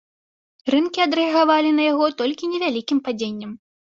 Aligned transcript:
Рынкі 0.73 0.99
адрэагавалі 1.07 1.69
на 1.79 1.83
яго 1.91 2.05
толькі 2.21 2.49
невялікім 2.53 3.03
падзеннем. 3.09 3.51